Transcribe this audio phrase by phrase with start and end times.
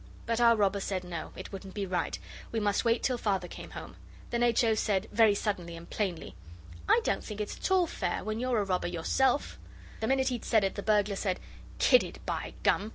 [0.25, 2.17] But our robber said no, it wouldn't be right;
[2.51, 3.95] we must wait till Father came home.
[4.31, 4.63] Then H.
[4.63, 4.73] O.
[4.73, 6.33] said, very suddenly and plainly:
[6.89, 9.59] 'I don't think it's at all fair, when you're a robber yourself.'
[9.99, 11.39] The minute he'd said it the burglar said,
[11.77, 12.89] 'Kidded, by gum!